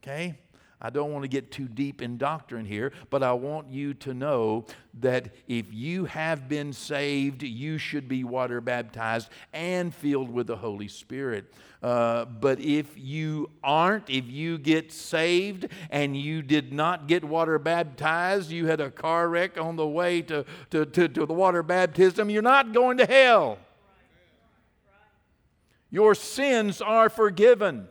[0.01, 0.39] Okay?
[0.85, 4.13] I don't want to get too deep in doctrine here, but I want you to
[4.13, 4.65] know
[4.99, 10.57] that if you have been saved, you should be water baptized and filled with the
[10.57, 11.53] Holy Spirit.
[11.81, 17.57] Uh, but if you aren't, if you get saved and you did not get water
[17.57, 21.63] baptized, you had a car wreck on the way to, to, to, to the water
[21.63, 23.57] baptism, you're not going to hell.
[25.89, 27.87] Your sins are forgiven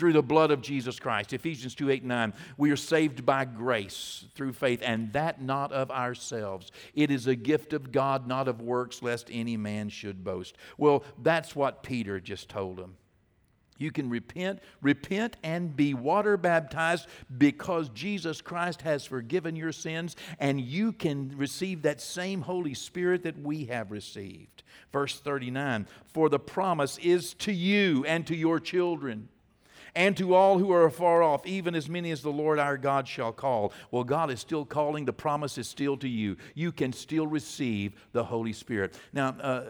[0.00, 1.34] through the blood of Jesus Christ.
[1.34, 2.32] Ephesians 2 8 9.
[2.56, 6.72] We are saved by grace through faith, and that not of ourselves.
[6.94, 10.56] It is a gift of God, not of works, lest any man should boast.
[10.78, 12.96] Well, that's what Peter just told him.
[13.76, 20.16] You can repent, repent and be water baptized because Jesus Christ has forgiven your sins,
[20.38, 24.62] and you can receive that same Holy Spirit that we have received.
[24.92, 29.29] Verse 39 For the promise is to you and to your children
[29.94, 33.08] and to all who are afar off, even as many as the Lord our God
[33.08, 33.72] shall call.
[33.90, 35.04] Well, God is still calling.
[35.04, 36.36] The promise is still to you.
[36.54, 38.98] You can still receive the Holy Spirit.
[39.12, 39.64] Now, uh,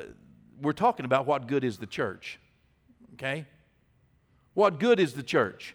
[0.60, 2.38] we're talking about what good is the church,
[3.14, 3.46] okay?
[4.54, 5.74] What good is the church?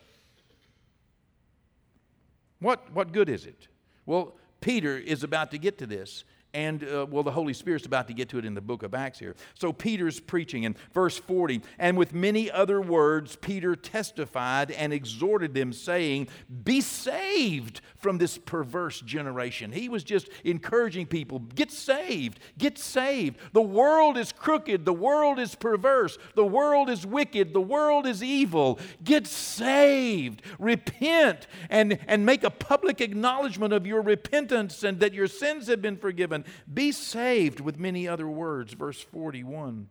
[2.60, 3.68] What, what good is it?
[4.06, 6.24] Well, Peter is about to get to this
[6.56, 8.96] and uh, well, the Holy Spirit's about to get to it in the book of
[8.96, 9.36] Acts here.
[9.56, 15.54] So Peter's preaching in verse 40, and with many other words, Peter testified and exhorted
[15.54, 16.30] them, saying,
[16.64, 19.74] Be saved from this perverse generation.
[19.74, 23.38] He was just encouraging people, Get saved, get saved.
[23.52, 28.24] The world is crooked, the world is perverse, the world is wicked, the world is
[28.24, 28.80] evil.
[29.04, 35.28] Get saved, repent, and, and make a public acknowledgement of your repentance and that your
[35.28, 38.74] sins have been forgiven be saved with many other words.
[38.74, 39.90] Verse 41.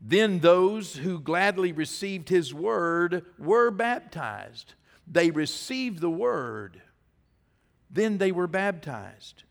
[0.00, 4.74] Then those who gladly received his word were baptized.
[5.06, 6.82] They received the word.
[7.90, 9.44] Then they were baptized.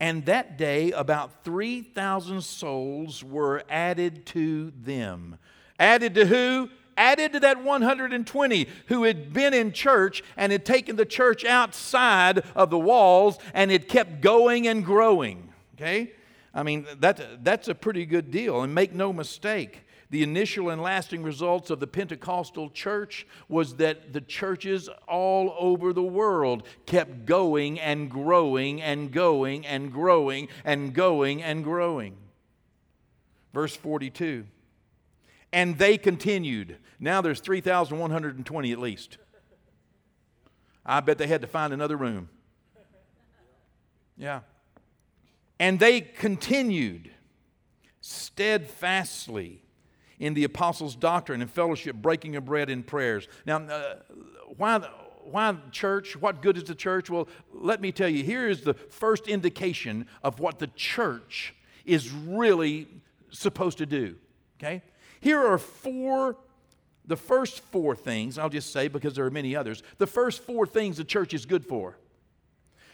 [0.00, 5.38] And that day, about 3,000 souls were added to them.
[5.78, 6.70] Added to who?
[6.98, 12.44] Added to that 120 who had been in church and had taken the church outside
[12.54, 15.52] of the walls and it kept going and growing.
[15.76, 16.12] Okay?
[16.52, 18.62] I mean, that, that's a pretty good deal.
[18.62, 24.12] And make no mistake, the initial and lasting results of the Pentecostal church was that
[24.12, 30.94] the churches all over the world kept going and growing and going and growing and
[30.94, 32.16] going and growing.
[33.52, 34.46] Verse 42.
[35.52, 36.78] And they continued.
[37.00, 39.18] Now there's 3,120 at least.
[40.84, 42.28] I bet they had to find another room.
[44.16, 44.40] Yeah.
[45.60, 47.10] And they continued
[48.00, 49.62] steadfastly
[50.18, 53.28] in the apostles' doctrine and fellowship, breaking of bread and prayers.
[53.46, 53.96] Now, uh,
[54.56, 54.78] why,
[55.24, 56.16] why church?
[56.16, 57.10] What good is the church?
[57.10, 62.10] Well, let me tell you, here is the first indication of what the church is
[62.10, 62.88] really
[63.30, 64.16] supposed to do.
[64.58, 64.82] Okay?
[65.20, 66.36] Here are four,
[67.08, 70.66] the first four things, I'll just say because there are many others, the first four
[70.66, 71.96] things the church is good for.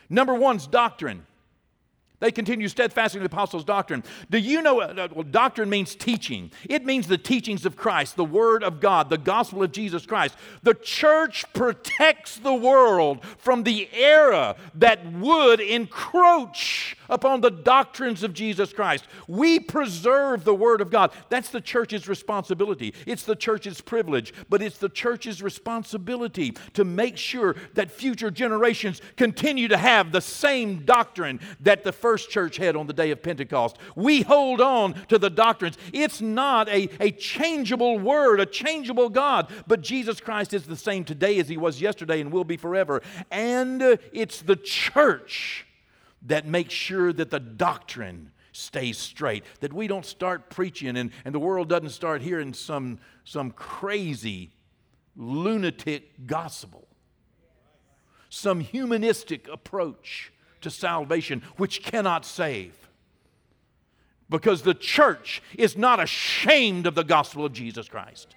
[0.09, 1.27] Number one is doctrine.
[2.20, 4.05] They continue steadfastly the apostles' doctrine.
[4.31, 6.53] Do you know, uh, well, doctrine means teaching.
[6.68, 10.37] It means the teachings of Christ, the Word of God, the gospel of Jesus Christ.
[10.62, 18.33] The church protects the world from the error that would encroach upon the doctrines of
[18.33, 19.07] Jesus Christ.
[19.29, 21.11] We preserve the Word of God.
[21.29, 22.94] That's the church's responsibility.
[23.07, 29.03] It's the church's privilege, but it's the church's responsibility to make sure that future generations
[29.16, 33.23] continue to have the same doctrine that the first church had on the day of
[33.23, 33.79] Pentecost.
[33.97, 35.79] We hold on to the doctrines.
[35.90, 41.05] It's not a, a changeable word, a changeable God, but Jesus Christ is the same
[41.05, 43.01] today as he was yesterday and will be forever.
[43.31, 43.81] And
[44.12, 45.67] it's the church
[46.27, 51.35] that makes sure that the doctrine stays straight, that we don't start preaching and, and
[51.35, 54.53] the world doesn't start hearing some, some crazy
[55.17, 56.87] lunatic gospel,
[58.29, 60.34] some humanistic approach
[60.64, 62.74] to salvation which cannot save.
[64.29, 68.35] Because the church is not ashamed of the gospel of Jesus Christ.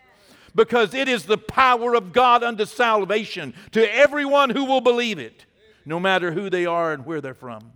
[0.54, 5.46] Because it is the power of God unto salvation to everyone who will believe it,
[5.86, 7.72] no matter who they are and where they're from.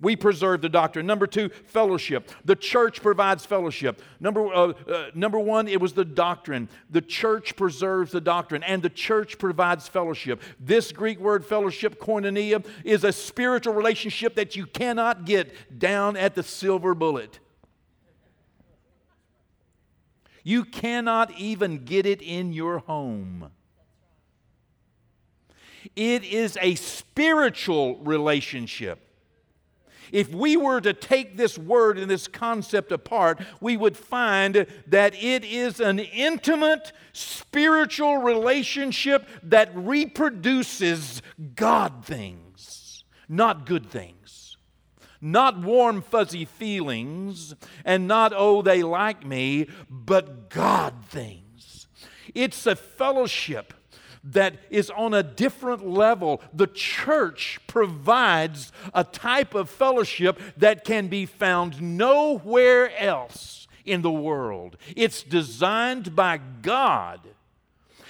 [0.00, 1.06] We preserve the doctrine.
[1.06, 2.30] Number two, fellowship.
[2.44, 4.00] The church provides fellowship.
[4.18, 6.70] Number, uh, uh, number one, it was the doctrine.
[6.88, 10.40] The church preserves the doctrine, and the church provides fellowship.
[10.58, 16.34] This Greek word fellowship, koinonia, is a spiritual relationship that you cannot get down at
[16.34, 17.38] the silver bullet.
[20.42, 23.50] You cannot even get it in your home.
[25.94, 29.09] It is a spiritual relationship.
[30.12, 35.14] If we were to take this word and this concept apart, we would find that
[35.14, 41.22] it is an intimate spiritual relationship that reproduces
[41.54, 44.16] God things, not good things.
[45.22, 51.88] Not warm, fuzzy feelings, and not, oh, they like me, but God things.
[52.34, 53.74] It's a fellowship
[54.22, 56.42] that is on a different level.
[56.52, 64.10] The church provides a type of fellowship that can be found nowhere else in the
[64.10, 64.76] world.
[64.96, 67.20] It's designed by God.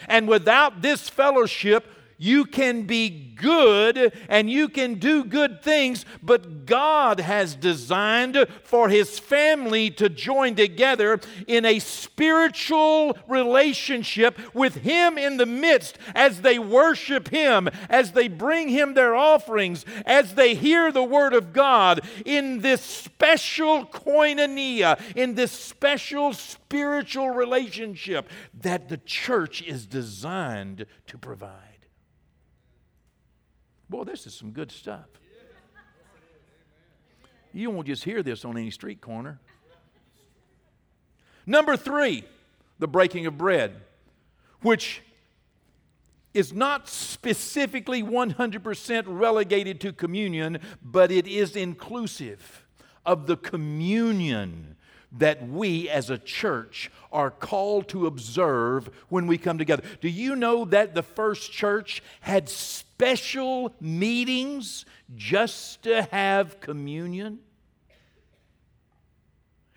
[0.08, 1.86] And without this fellowship,
[2.20, 8.90] you can be good and you can do good things, but God has designed for
[8.90, 16.42] His family to join together in a spiritual relationship with Him in the midst as
[16.42, 21.54] they worship Him, as they bring Him their offerings, as they hear the Word of
[21.54, 30.84] God in this special koinonia, in this special spiritual relationship that the church is designed
[31.06, 31.69] to provide.
[33.90, 35.08] Boy, this is some good stuff.
[37.52, 39.40] You won't just hear this on any street corner.
[41.44, 42.24] Number three,
[42.78, 43.74] the breaking of bread,
[44.62, 45.02] which
[46.32, 52.64] is not specifically 100% relegated to communion, but it is inclusive
[53.04, 54.76] of the communion
[55.10, 59.82] that we as a church are called to observe when we come together.
[60.00, 62.48] Do you know that the first church had
[63.00, 64.84] special meetings
[65.16, 67.38] just to have communion?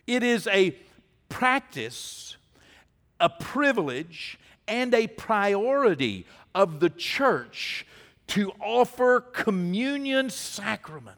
[0.05, 0.75] It is a
[1.29, 2.35] practice,
[3.21, 7.87] a privilege, and a priority of the church
[8.27, 11.17] to offer communion sacrament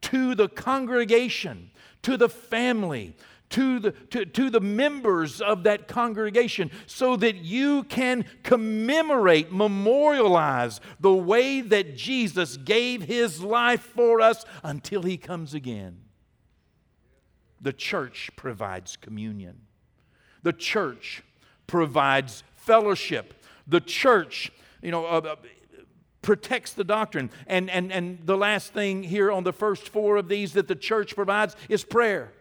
[0.00, 1.70] to the congregation,
[2.02, 3.14] to the family,
[3.50, 10.80] to the, to, to the members of that congregation so that you can commemorate, memorialize
[11.00, 15.98] the way that Jesus gave his life for us until he comes again.
[17.60, 19.62] The church provides communion,
[20.42, 21.22] the church
[21.66, 23.34] provides fellowship,
[23.66, 25.36] the church, you know, uh, uh
[26.22, 27.30] protects the doctrine.
[27.46, 30.74] And, and, and the last thing here on the first four of these that the
[30.74, 32.32] church provides is prayer.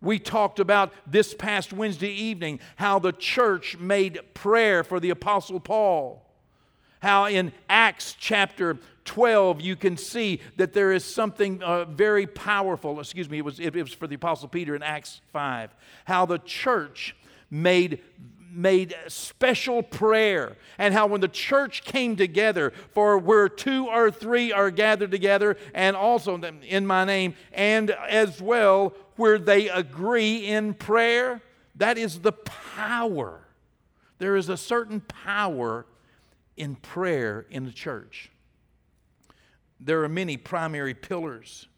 [0.00, 5.60] We talked about this past Wednesday evening how the church made prayer for the Apostle
[5.60, 6.24] Paul.
[7.00, 13.00] How in Acts chapter 12 you can see that there is something uh, very powerful.
[13.00, 15.74] Excuse me, it was, it, it was for the Apostle Peter in Acts 5.
[16.04, 17.16] How the church
[17.50, 18.02] made
[18.50, 24.52] made special prayer and how when the church came together for where two or three
[24.52, 30.74] are gathered together and also in my name and as well where they agree in
[30.74, 31.42] prayer,
[31.76, 33.40] that is the power.
[34.18, 35.86] There is a certain power
[36.56, 38.30] in prayer in the church.
[39.80, 41.68] There are many primary pillars,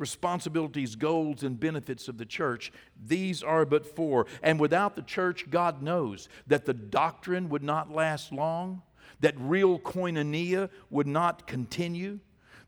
[0.00, 2.72] responsibilities, goals, and benefits of the church.
[3.06, 4.26] These are but four.
[4.42, 8.82] And without the church, God knows that the doctrine would not last long,
[9.20, 12.18] that real koinonia would not continue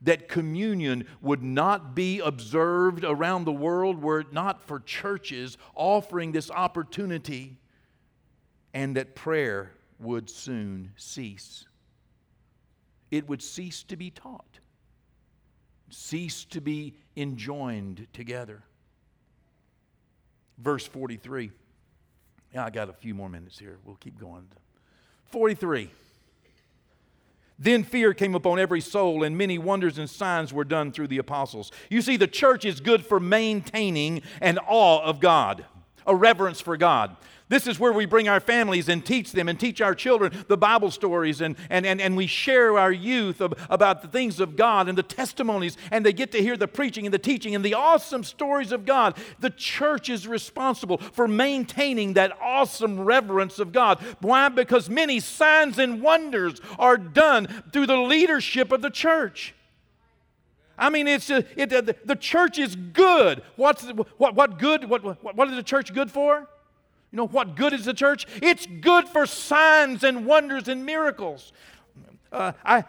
[0.02, 6.32] that communion would not be observed around the world were it not for churches offering
[6.32, 7.56] this opportunity,
[8.74, 11.66] and that prayer would soon cease.
[13.10, 14.51] It would cease to be taught,
[15.92, 18.62] cease to be enjoined together.
[20.58, 21.50] Verse 43.
[22.54, 23.78] Yeah, I got a few more minutes here.
[23.84, 24.46] We'll keep going.
[25.26, 25.90] 43.
[27.58, 31.18] Then fear came upon every soul, and many wonders and signs were done through the
[31.18, 31.70] apostles.
[31.90, 35.64] You see, the church is good for maintaining an awe of God,
[36.06, 37.16] a reverence for God.
[37.52, 40.56] This is where we bring our families and teach them and teach our children the
[40.56, 44.56] Bible stories and, and, and, and we share our youth of, about the things of
[44.56, 47.62] God and the testimonies, and they get to hear the preaching and the teaching and
[47.62, 49.18] the awesome stories of God.
[49.40, 54.02] The church is responsible for maintaining that awesome reverence of God.
[54.22, 54.48] Why?
[54.48, 59.54] Because many signs and wonders are done through the leadership of the church.
[60.78, 63.42] I mean, it's a, it, uh, the church is good.
[63.56, 63.82] What's
[64.16, 64.88] what, what good?
[64.88, 66.48] What, what, what is the church good for?
[67.12, 68.26] You know what good is the church?
[68.40, 71.52] It's good for signs and wonders and miracles.
[72.32, 72.84] Uh, I,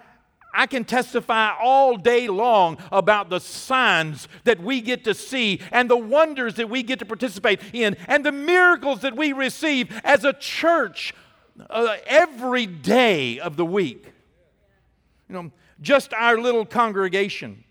[0.54, 5.90] I can testify all day long about the signs that we get to see and
[5.90, 10.24] the wonders that we get to participate in and the miracles that we receive as
[10.24, 11.14] a church
[11.70, 14.06] uh, every day of the week.
[15.28, 15.52] You know,
[15.82, 17.63] just our little congregation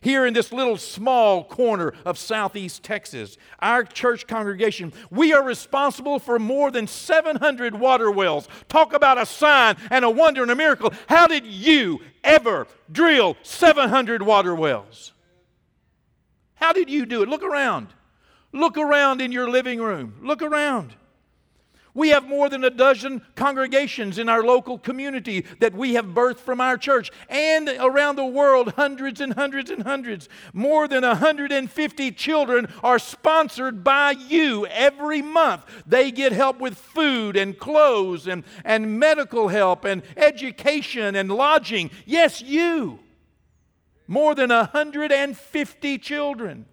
[0.00, 6.18] here in this little small corner of southeast Texas, our church congregation, we are responsible
[6.18, 8.48] for more than 700 water wells.
[8.68, 10.92] Talk about a sign and a wonder and a miracle.
[11.08, 15.12] How did you ever drill 700 water wells?
[16.54, 17.28] How did you do it?
[17.28, 17.88] Look around.
[18.52, 20.14] Look around in your living room.
[20.22, 20.94] Look around.
[21.94, 26.38] We have more than a dozen congregations in our local community that we have birthed
[26.38, 30.28] from our church, and around the world, hundreds and hundreds and hundreds.
[30.52, 35.64] More than 150 children are sponsored by you every month.
[35.86, 41.90] They get help with food and clothes and, and medical help and education and lodging.
[42.04, 43.00] Yes, you.
[44.06, 46.66] More than 150 children.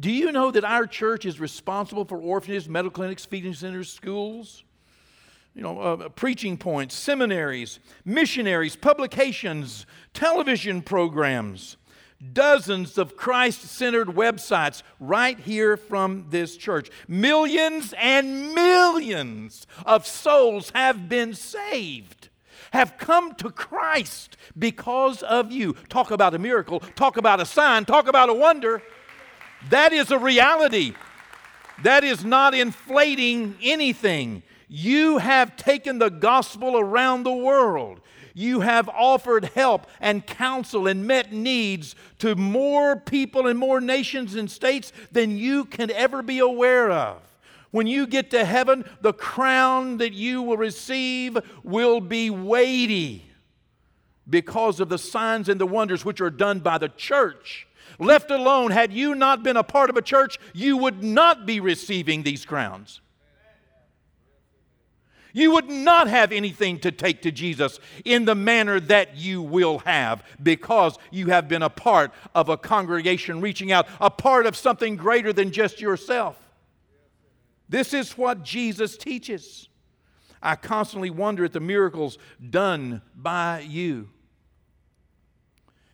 [0.00, 4.64] Do you know that our church is responsible for orphanages, medical clinics, feeding centers, schools?
[5.54, 9.84] You know, uh, preaching points, seminaries, missionaries, publications,
[10.14, 11.76] television programs,
[12.32, 16.88] dozens of Christ centered websites right here from this church.
[17.06, 22.30] Millions and millions of souls have been saved
[22.72, 25.74] have come to Christ because of you.
[25.88, 28.82] Talk about a miracle, talk about a sign, talk about a wonder.
[29.68, 30.94] That is a reality.
[31.82, 34.42] That is not inflating anything.
[34.68, 38.00] You have taken the gospel around the world.
[38.34, 44.34] You have offered help and counsel and met needs to more people and more nations
[44.34, 47.20] and states than you can ever be aware of.
[47.70, 53.24] When you get to heaven, the crown that you will receive will be weighty
[54.28, 57.66] because of the signs and the wonders which are done by the church
[58.00, 61.60] Left alone, had you not been a part of a church, you would not be
[61.60, 63.02] receiving these crowns.
[65.32, 69.80] You would not have anything to take to Jesus in the manner that you will
[69.80, 74.56] have because you have been a part of a congregation reaching out, a part of
[74.56, 76.36] something greater than just yourself.
[77.68, 79.68] This is what Jesus teaches.
[80.42, 82.16] I constantly wonder at the miracles
[82.48, 84.08] done by you.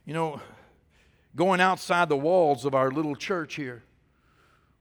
[0.06, 0.40] You know,
[1.36, 3.84] going outside the walls of our little church here,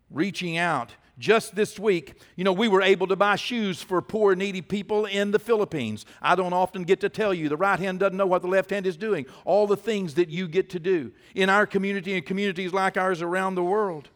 [0.10, 4.36] reaching out just this week, you know, we were able to buy shoes for poor,
[4.36, 6.06] needy people in the Philippines.
[6.22, 8.70] I don't often get to tell you, the right hand doesn't know what the left
[8.70, 9.26] hand is doing.
[9.46, 13.22] All the things that you get to do in our community and communities like ours
[13.22, 14.10] around the world.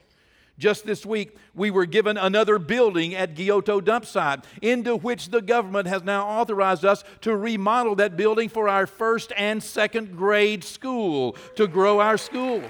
[0.59, 5.41] Just this week, we were given another building at Gyoto dump site, into which the
[5.41, 10.65] government has now authorized us to remodel that building for our first and second grade
[10.65, 12.61] school, to grow our school.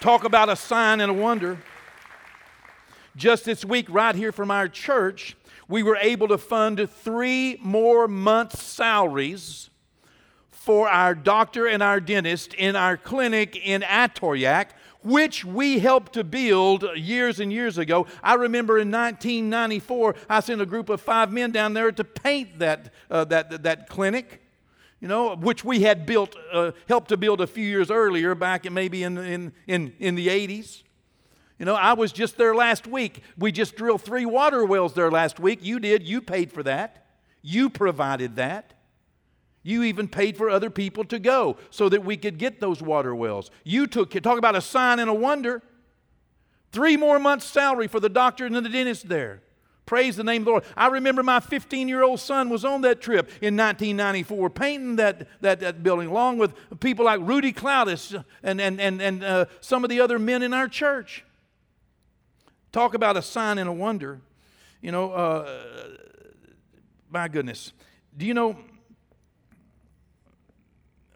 [0.00, 1.58] Talk about a sign and a wonder.
[3.16, 5.34] Just this week, right here from our church,
[5.66, 9.70] we were able to fund three more months' salaries
[10.50, 14.66] for our doctor and our dentist in our clinic in Atoyac,
[15.02, 18.06] which we helped to build years and years ago.
[18.22, 22.58] I remember in 1994, I sent a group of five men down there to paint
[22.58, 24.40] that, uh, that, that clinic.
[25.00, 28.66] You know, which we had built, uh, helped to build a few years earlier, back
[28.66, 30.84] in maybe in, in, in, in the 80s.
[31.58, 33.22] You know, I was just there last week.
[33.36, 35.58] We just drilled three water wells there last week.
[35.62, 36.04] You did.
[36.04, 37.06] You paid for that.
[37.42, 38.74] You provided that.
[39.62, 43.14] You even paid for other people to go so that we could get those water
[43.14, 43.50] wells.
[43.64, 45.62] You took, talk about a sign and a wonder.
[46.72, 49.42] Three more months' salary for the doctor and the dentist there.
[49.84, 50.64] Praise the name of the Lord.
[50.76, 55.28] I remember my 15 year old son was on that trip in 1994 painting that,
[55.42, 59.84] that, that building along with people like Rudy Cloudis and, and, and, and uh, some
[59.84, 61.24] of the other men in our church.
[62.70, 64.20] Talk about a sign and a wonder.
[64.80, 65.60] You know, uh,
[67.10, 67.72] my goodness.
[68.16, 68.56] Do you know?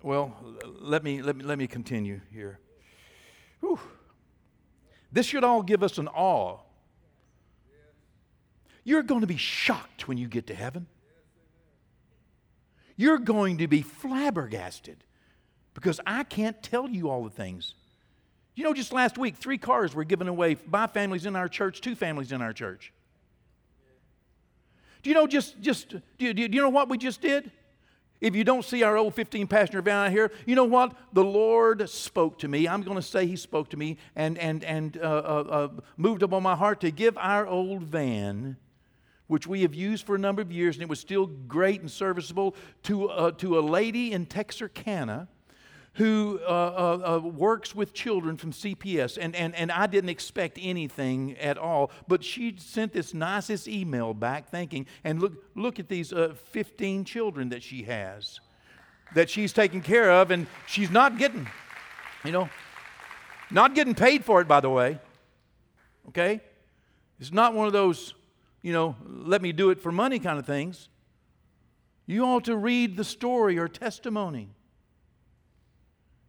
[0.07, 2.61] Well, let me, let me, let me continue here.
[3.59, 3.81] Whew.
[5.11, 6.59] This should all give us an awe.
[8.85, 10.87] You're going to be shocked when you get to heaven.
[12.97, 15.03] You're going to be flabbergasted
[15.75, 17.75] because I can't tell you all the things
[18.55, 21.83] you know, just last week, three cars were given away by families in our church,
[21.83, 22.91] two families in our church.
[25.03, 27.51] Do you know just, just do you, do you know what we just did?
[28.21, 30.97] If you don't see our old 15 passenger van out here, you know what?
[31.13, 32.67] The Lord spoke to me.
[32.67, 36.23] I'm going to say He spoke to me and, and, and uh, uh, uh, moved
[36.23, 38.57] upon my heart to give our old van,
[39.27, 41.91] which we have used for a number of years, and it was still great and
[41.91, 42.55] serviceable,
[42.85, 45.29] to, uh, to a lady in Texarkana
[45.97, 50.59] who uh, uh, uh, works with children from CPS, and, and, and I didn't expect
[50.61, 55.89] anything at all, but she sent this nicest email back thanking, and look, look at
[55.89, 58.41] these uh, 15 children that she has,
[59.15, 61.49] that she's taking care of, and she's not getting,
[62.27, 62.51] you know,
[63.51, 64.99] not getting paid for it, by the way,
[66.09, 66.43] okay?
[67.19, 68.13] It's not one of those,
[68.61, 70.91] you know, let me do it for money kind of things.
[72.05, 74.56] You ought to read the story or testimony.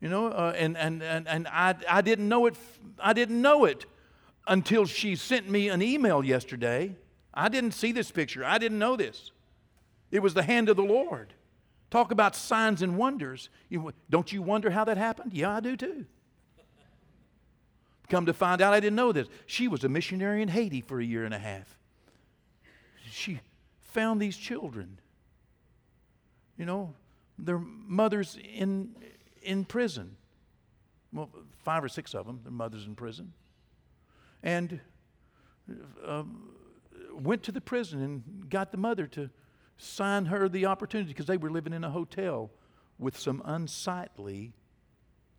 [0.07, 2.55] You know, uh, and, and, and, and I, I didn't know it.
[2.97, 3.85] I didn't know it
[4.47, 6.95] until she sent me an email yesterday.
[7.33, 8.45] I didn't see this picture.
[8.45, 9.31] I didn't know this.
[10.09, 11.33] It was the hand of the Lord.
[11.89, 13.49] Talk about signs and wonders.
[13.67, 15.33] You, don't you wonder how that happened?
[15.33, 16.05] Yeah, I do too.
[18.07, 19.27] Come to find out, I didn't know this.
[19.45, 21.77] She was a missionary in Haiti for a year and a half.
[23.11, 23.41] She
[23.81, 24.99] found these children.
[26.57, 26.93] You know,
[27.37, 28.95] their mothers in
[29.47, 30.17] in prison.
[31.13, 31.29] Well,
[31.63, 33.33] five or six of them, their mothers in prison.
[34.43, 34.79] And
[36.05, 36.23] uh,
[37.13, 39.29] went to the prison and got the mother to
[39.77, 42.51] sign her the opportunity because they were living in a hotel
[42.99, 44.53] with some unsightly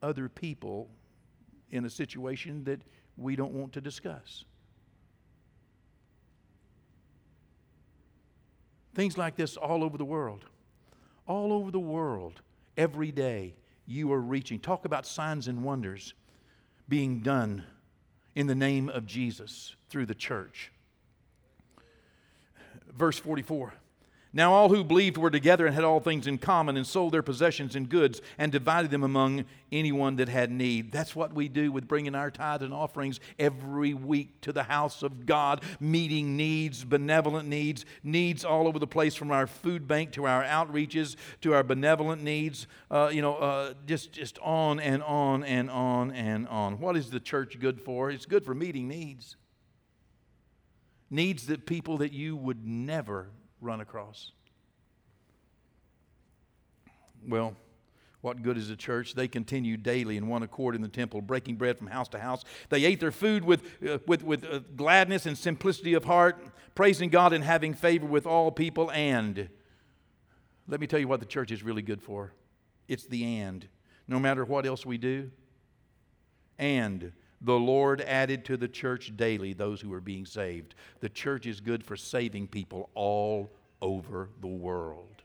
[0.03, 0.89] other people
[1.71, 2.81] in a situation that
[3.17, 4.45] we don't want to discuss.
[8.95, 10.45] Things like this all over the world.
[11.27, 12.41] All over the world,
[12.77, 13.55] every day
[13.89, 14.61] you are reaching.
[14.61, 16.13] Talk about signs and wonders
[16.89, 17.65] being done
[18.35, 20.71] in the name of Jesus through the church.
[22.93, 23.73] Verse 44.
[24.39, 27.25] Now all who believed were together and had all things in common and sold their
[27.25, 30.93] possessions and goods and divided them among anyone that had need.
[30.93, 35.03] That's what we do with bringing our tithes and offerings every week to the house
[35.03, 40.13] of God, meeting needs, benevolent needs, needs all over the place from our food bank
[40.13, 45.03] to our outreaches to our benevolent needs, uh, you know, uh, just, just on and
[45.03, 46.79] on and on and on.
[46.79, 48.09] What is the church good for?
[48.09, 49.35] It's good for meeting needs.
[51.11, 53.31] needs that people that you would never
[53.61, 54.33] run across.
[57.27, 57.57] Well,
[58.21, 59.15] what good is the church?
[59.15, 62.45] They continued daily in one accord in the temple, breaking bread from house to house.
[62.69, 66.37] They ate their food with, uh, with, with uh, gladness and simplicity of heart,
[66.75, 68.91] praising God and having favor with all people.
[68.91, 69.49] And
[70.67, 72.33] let me tell you what the church is really good for
[72.89, 73.69] it's the and.
[74.09, 75.31] No matter what else we do,
[76.59, 80.75] and the Lord added to the church daily those who were being saved.
[81.01, 85.23] The church is good for saving people all over the world.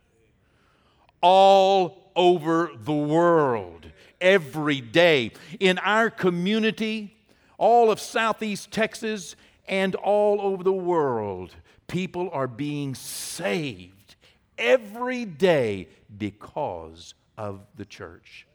[1.21, 3.87] All over the world,
[4.19, 5.31] every day.
[5.59, 7.15] In our community,
[7.57, 9.35] all of Southeast Texas,
[9.67, 11.55] and all over the world,
[11.87, 14.15] people are being saved
[14.57, 18.45] every day because of the church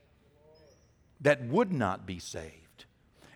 [1.21, 2.68] that would not be saved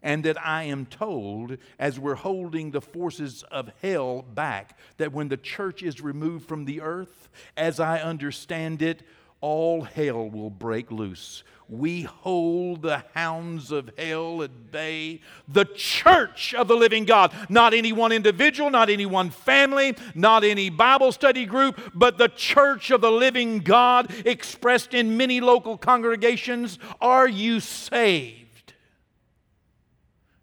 [0.03, 5.29] and that I am told, as we're holding the forces of hell back, that when
[5.29, 9.03] the church is removed from the earth, as I understand it,
[9.41, 11.43] all hell will break loose.
[11.69, 15.21] We hold the hounds of hell at bay.
[15.49, 20.45] The church of the living God, not any one individual, not any one family, not
[20.45, 25.79] any Bible study group, but the church of the living God expressed in many local
[25.79, 26.79] congregations.
[27.01, 28.42] Are you saved?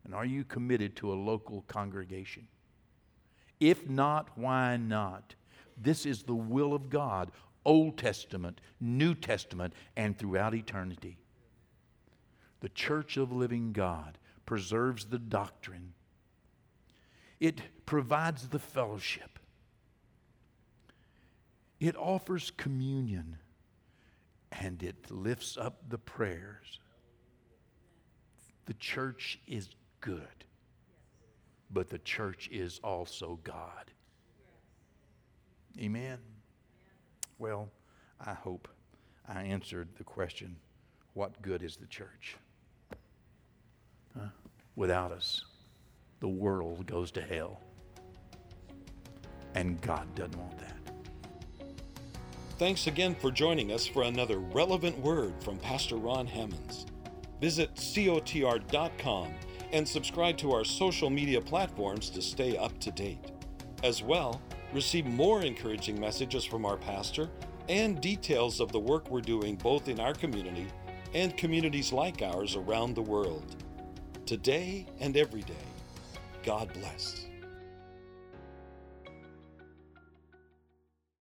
[0.10, 2.48] And are you committed to a local congregation?
[3.60, 5.36] If not, why not?
[5.78, 7.32] This is the will of God,
[7.64, 11.20] Old Testament, New Testament, and throughout eternity.
[12.62, 15.94] The church of living God preserves the doctrine,
[17.40, 19.38] it provides the fellowship,
[21.80, 23.38] it offers communion,
[24.52, 26.80] and it lifts up the prayers.
[28.66, 29.70] The church is
[30.02, 30.46] good.
[31.72, 33.92] But the church is also God.
[35.80, 36.18] Amen.
[37.38, 37.70] Well,
[38.20, 38.68] I hope
[39.28, 40.56] I answered the question
[41.14, 42.38] what good is the church?
[44.18, 44.28] Huh?
[44.76, 45.44] Without us,
[46.20, 47.62] the world goes to hell.
[49.56, 50.80] And God doesn't want that.
[52.58, 56.86] Thanks again for joining us for another relevant word from Pastor Ron Hammonds.
[57.40, 59.34] Visit cotr.com
[59.72, 63.32] and subscribe to our social media platforms to stay up to date.
[63.84, 64.42] As well,
[64.74, 67.30] receive more encouraging messages from our pastor
[67.70, 70.68] and details of the work we're doing both in our community
[71.14, 73.64] and communities like ours around the world.
[74.26, 75.54] Today and every day,
[76.44, 77.29] God bless.